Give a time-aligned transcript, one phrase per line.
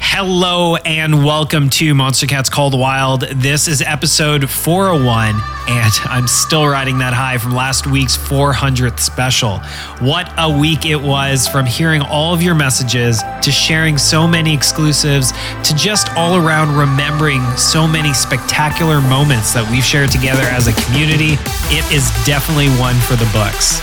[0.00, 3.22] Hello and welcome to Monstercat's Call the Wild.
[3.22, 5.34] This is episode 401,
[5.68, 9.58] and I'm still riding that high from last week's 400th special.
[9.98, 14.54] What a week it was from hearing all of your messages to sharing so many
[14.54, 15.32] exclusives
[15.64, 20.72] to just all around remembering so many spectacular moments that we've shared together as a
[20.84, 21.34] community.
[21.70, 23.80] It is definitely one for the books.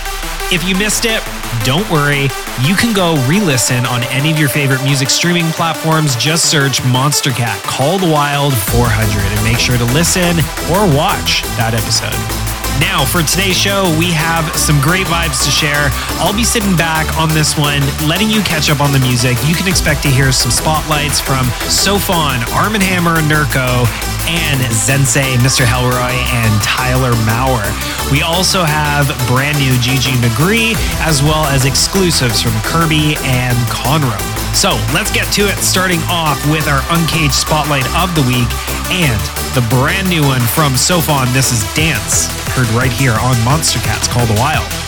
[0.52, 1.24] If you missed it,
[1.64, 2.28] don't worry.
[2.62, 6.14] You can go re listen on any of your favorite music streaming platforms.
[6.14, 10.38] Just search Monstercat Call the Wild 400 and make sure to listen
[10.70, 12.55] or watch that episode.
[12.80, 15.88] Now, for today's show, we have some great vibes to share.
[16.20, 19.36] I'll be sitting back on this one, letting you catch up on the music.
[19.46, 23.88] You can expect to hear some spotlights from Sofon, Arm & Hammer, Nurko,
[24.28, 25.64] and Zensei, Mr.
[25.64, 27.70] Helroy, and Tyler Maurer.
[28.10, 34.18] We also have brand new GG Magree, as well as exclusives from Kirby and Conro.
[34.54, 38.48] So let's get to it, starting off with our Uncaged Spotlight of the Week
[38.88, 39.20] and
[39.54, 41.30] the brand new one from Sofon.
[41.32, 44.85] This is Dance, heard right here on Monstercat's Call the Wild.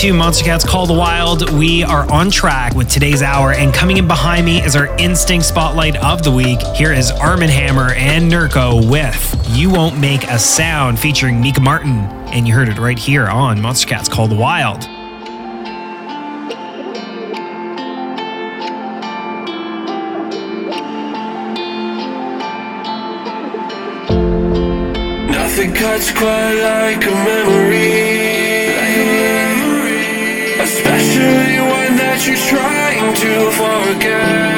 [0.00, 1.50] to Monstercat's Call the Wild.
[1.50, 5.44] We are on track with today's hour, and coming in behind me is our instinct
[5.44, 6.58] spotlight of the week.
[6.74, 11.60] Here is Arm & Hammer and Nurko with You Won't Make a Sound featuring Mika
[11.60, 11.98] Martin.
[12.32, 14.88] And you heard it right here on Monstercat's Call the Wild.
[25.30, 28.19] Nothing cuts quite like a memory
[31.00, 34.49] actually one that you're trying to forget?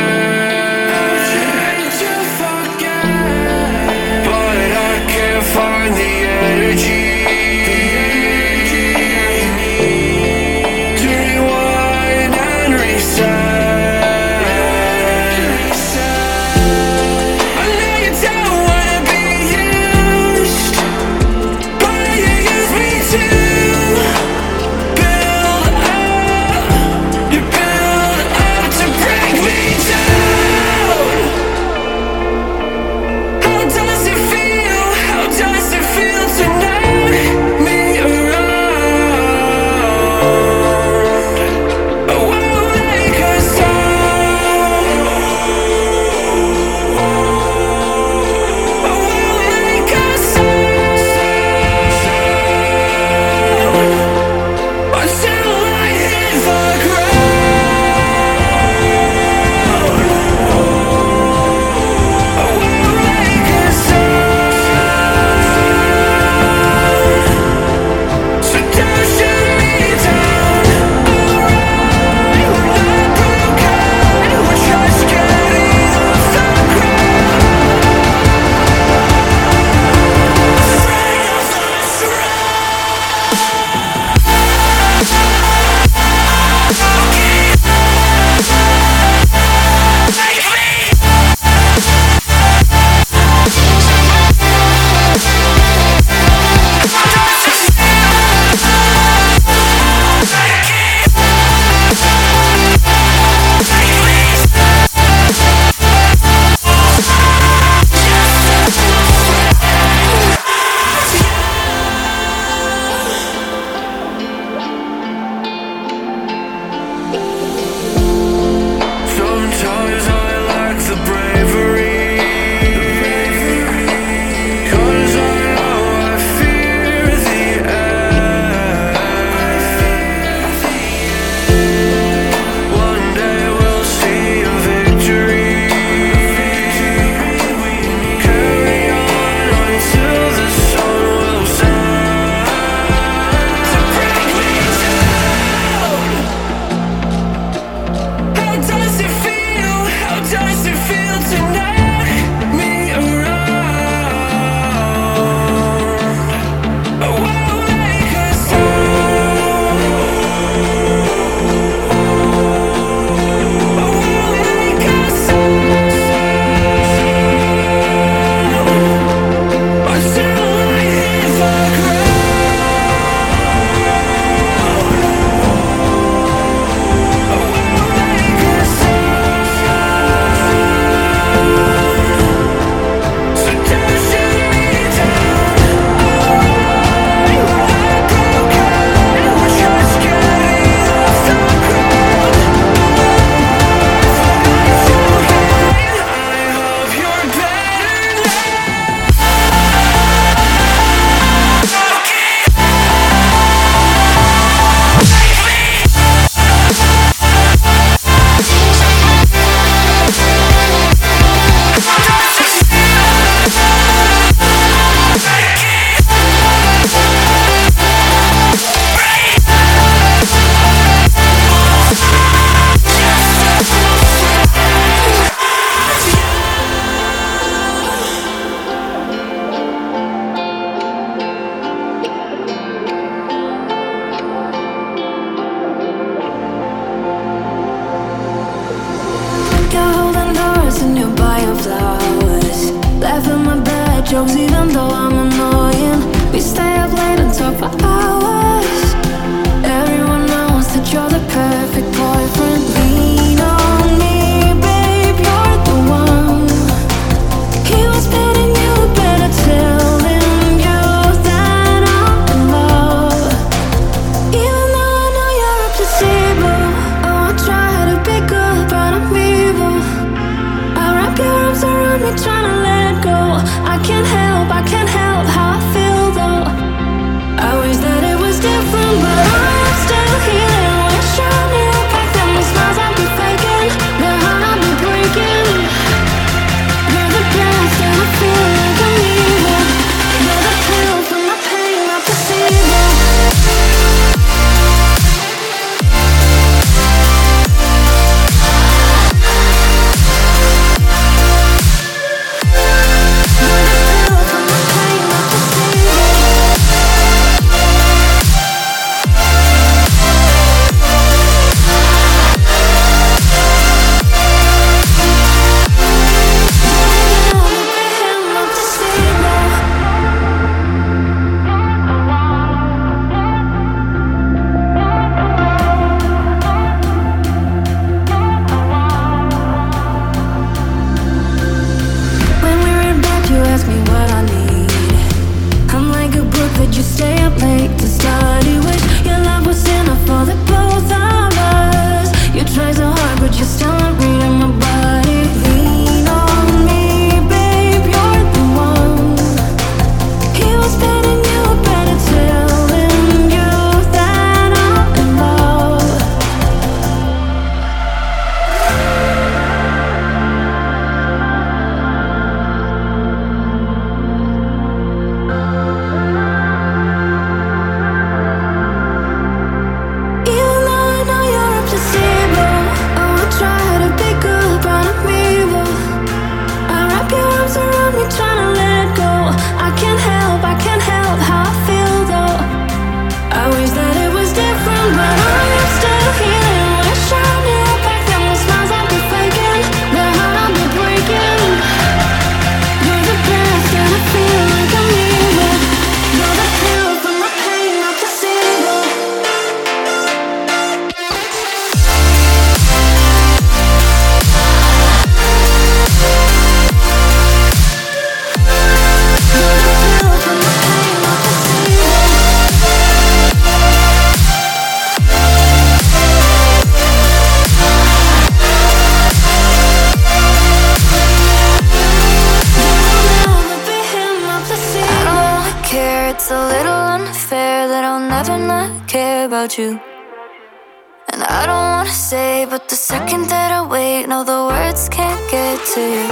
[434.03, 434.09] right.
[434.09, 436.09] No, the words can't get to you.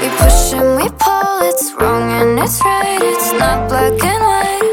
[0.00, 2.98] We push and we pull, it's wrong and it's right.
[3.00, 4.71] It's not black and white.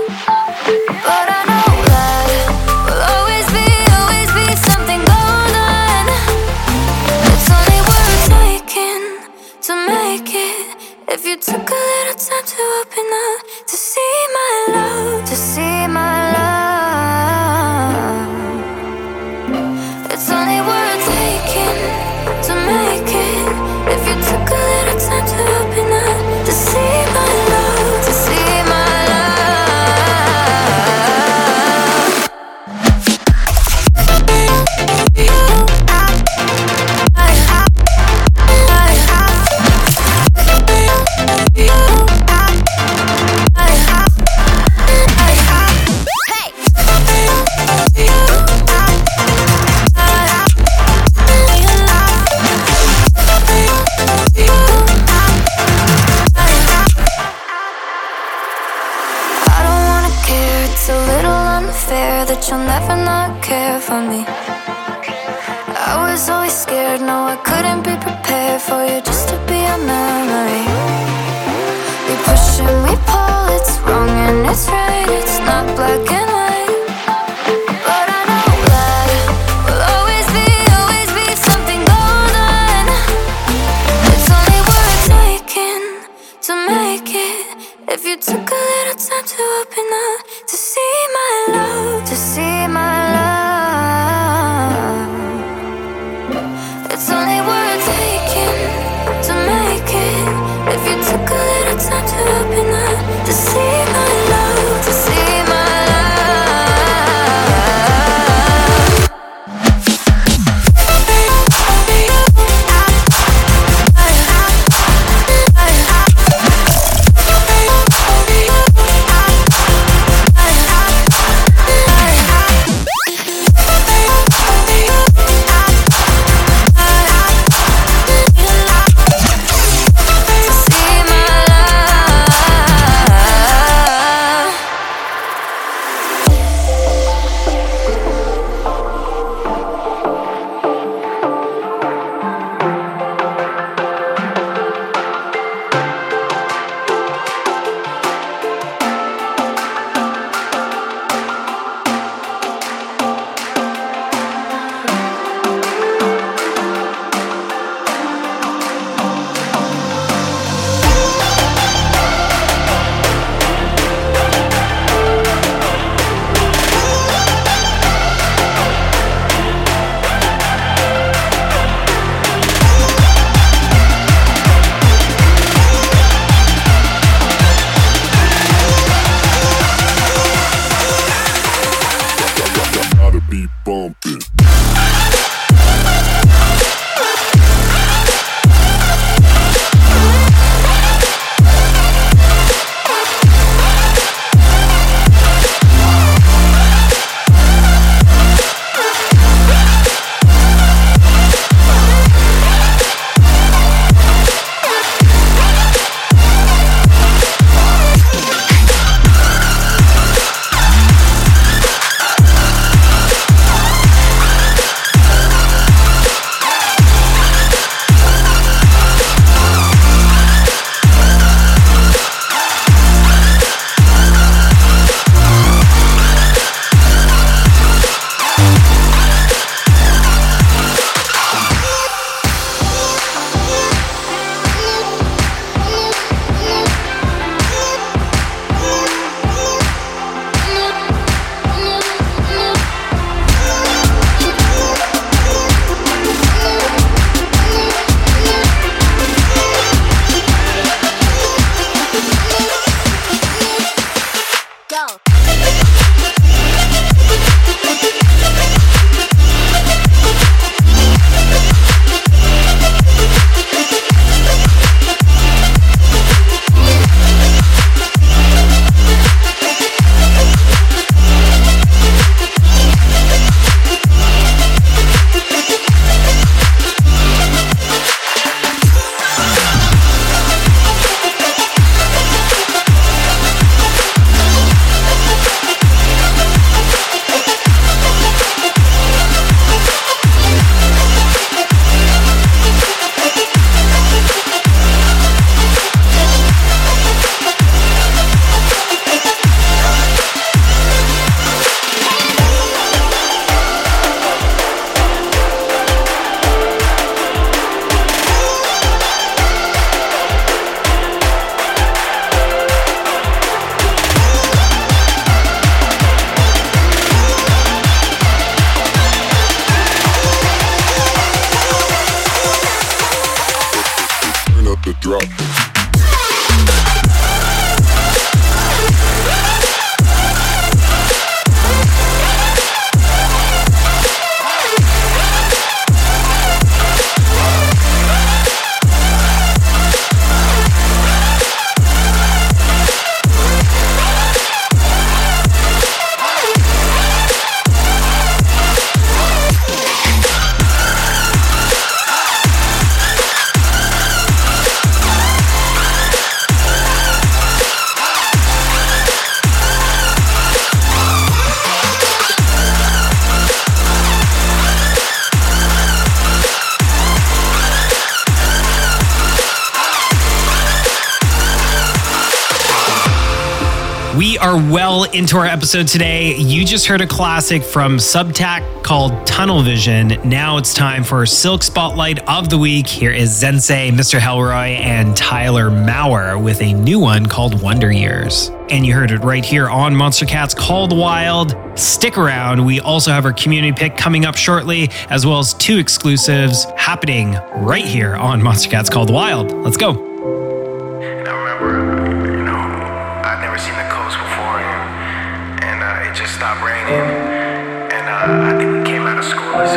[374.48, 376.16] Well into our episode today.
[376.16, 380.00] You just heard a classic from Subtact called Tunnel Vision.
[380.08, 382.66] Now it's time for Silk Spotlight of the Week.
[382.66, 384.00] Here is Zensei, Mr.
[384.00, 388.30] Hellroy, and Tyler Maurer with a new one called Wonder Years.
[388.50, 391.36] And you heard it right here on Monstercat's Called Wild.
[391.60, 392.44] Stick around.
[392.46, 397.18] We also have our community pick coming up shortly, as well as two exclusives happening
[397.36, 399.32] right here on Monstercat's Called Wild.
[399.44, 399.90] Let's go.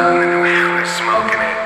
[0.02, 1.56] Smoking it,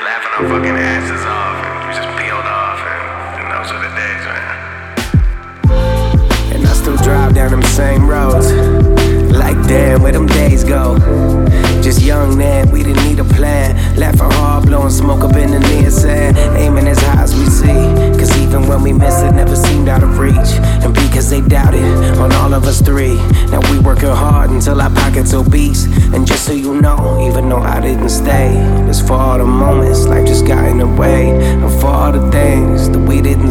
[0.00, 3.04] laughing our fucking asses off, and we just peeled off, and,
[3.40, 4.56] and those were the days, man.
[6.54, 8.50] And I still drive down them same roads.
[9.30, 10.96] Like, damn, where them days go?
[11.82, 13.76] Just young then, we didn't need a plan.
[13.96, 16.38] Laughing hard, blowing smoke up in the near sand.
[16.56, 18.21] Aiming as high as we see.
[18.52, 20.36] Even when we miss it, never seemed out of reach.
[20.84, 21.84] And because they doubted
[22.18, 23.14] on all of us three.
[23.46, 25.86] Now we working hard until our pockets obese.
[26.12, 28.52] And just so you know, even though I didn't stay,
[28.90, 31.30] it's for all the moments life just got in the way.
[31.30, 32.30] And for all the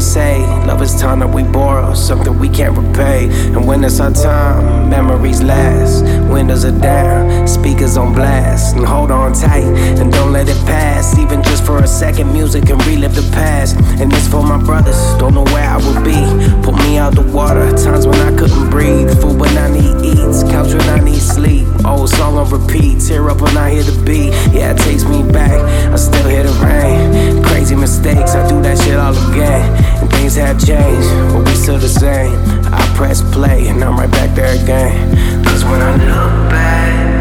[0.02, 0.40] say.
[0.66, 3.30] Love is time that we borrow, something we can't repay.
[3.54, 6.04] And when it's our time, memories last.
[6.30, 8.76] Windows are down, speakers on blast.
[8.76, 9.64] And hold on tight,
[10.00, 11.18] and don't let it pass.
[11.18, 13.78] Even just for a second, music can relive the past.
[14.00, 16.20] And it's for my brothers, don't know where I would be.
[16.64, 19.10] Put me out the water, times when I couldn't breathe.
[19.22, 21.68] Food when I need eats, couch when I need sleep.
[21.86, 24.32] Old song on repeat, tear up when I hear the beat.
[24.54, 25.60] Yeah, it takes me back,
[25.92, 27.44] I still hear the rain.
[27.44, 29.90] Crazy mistakes, I do that shit all again.
[29.99, 32.38] And things have changed, but we still the same.
[32.71, 35.43] I press play, and I'm right back there again.
[35.43, 37.21] Cause when I look back,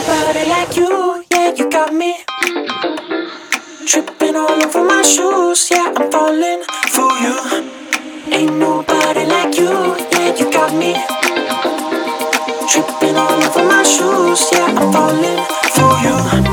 [0.00, 2.24] nobody like you, yeah, you got me.
[3.86, 6.62] Tripping all over my shoes, yeah, I'm falling
[6.94, 7.36] for you.
[8.32, 9.70] Ain't nobody like you,
[10.12, 10.94] yeah, you got me.
[12.70, 15.44] Tripping all over my shoes, yeah, I'm falling
[15.74, 16.49] for you.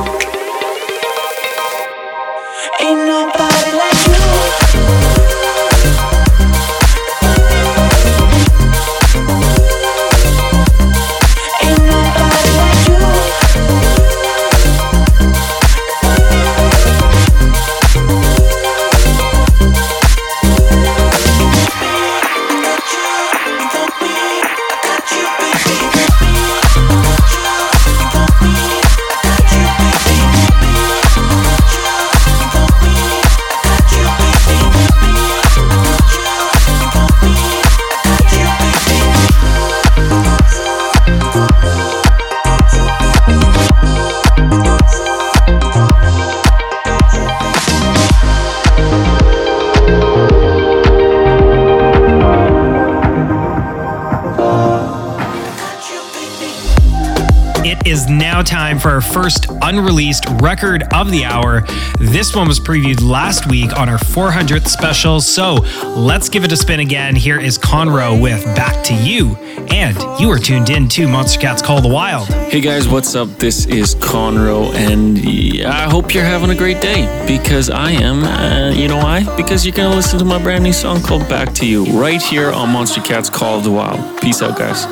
[58.77, 61.61] Time for our first unreleased record of the hour.
[61.99, 65.55] This one was previewed last week on our 400th special, so
[65.95, 67.15] let's give it a spin again.
[67.15, 69.35] Here is Conro with Back to You.
[69.71, 72.27] And you are tuned in to Monstercat's Call the Wild.
[72.27, 73.29] Hey guys, what's up?
[73.39, 75.17] This is Conro, and
[75.65, 78.23] I hope you're having a great day because I am.
[78.23, 79.23] Uh, you know why?
[79.35, 82.51] Because you're gonna listen to my brand new song called "Back to You" right here
[82.51, 84.21] on Monstercat's Call the Wild.
[84.21, 84.85] Peace out, guys.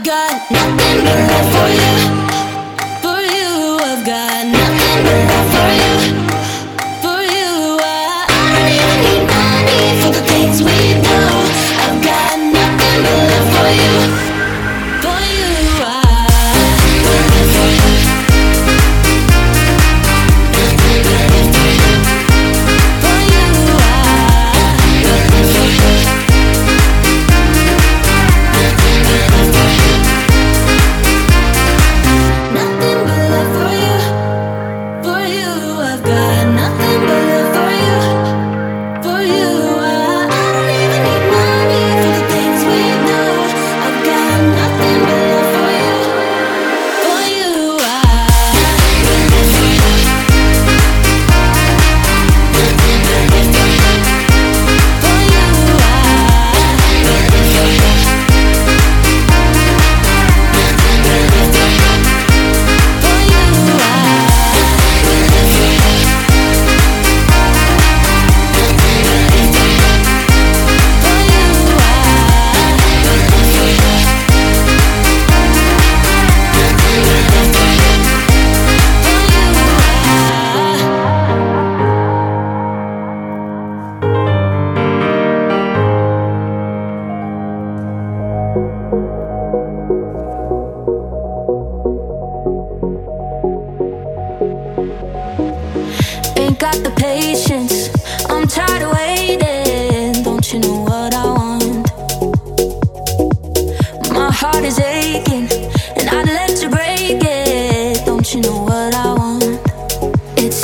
[0.00, 0.59] I've got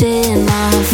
[0.03, 0.86] in my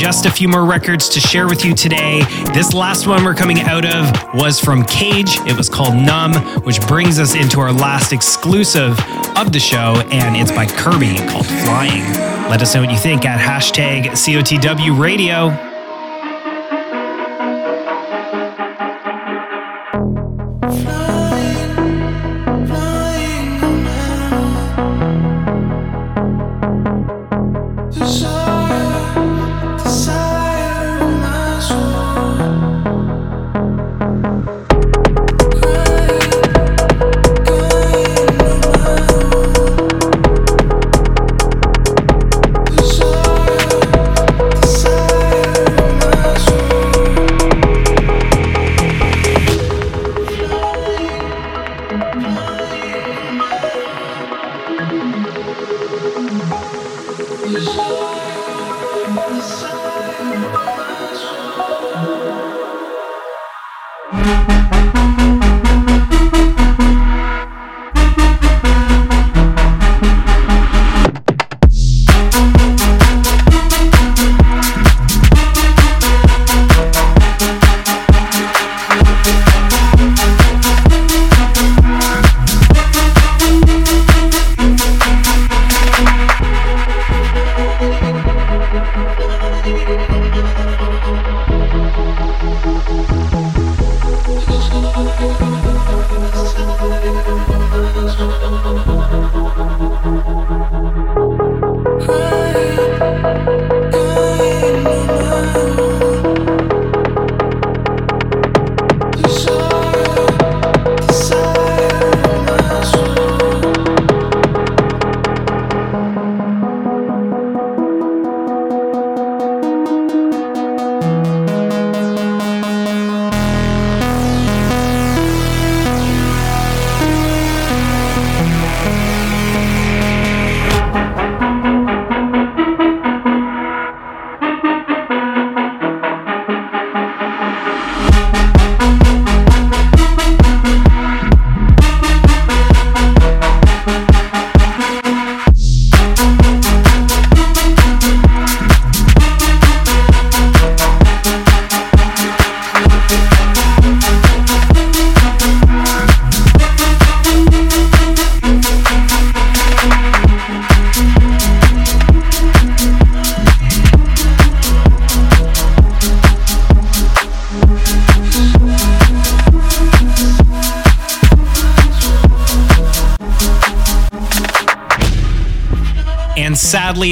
[0.00, 2.22] just a few more records to share with you today.
[2.54, 5.36] This last one we're coming out of was from Cage.
[5.46, 6.32] It was called Numb,
[6.64, 8.98] which brings us into our last exclusive
[9.36, 12.02] of the show, and it's by Kirby called Flying.
[12.48, 15.69] Let us know what you think at hashtag COTW Radio.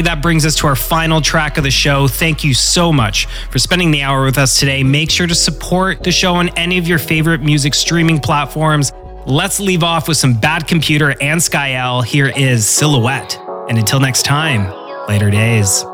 [0.02, 2.08] That brings us to our final track of the show.
[2.08, 4.82] Thank you so much for spending the hour with us today.
[4.82, 8.92] Make sure to support the show on any of your favorite music streaming platforms.
[9.26, 12.04] Let's leave off with some Bad Computer and Skyel.
[12.04, 13.38] Here is Silhouette.
[13.68, 14.72] And until next time,
[15.06, 15.84] later days.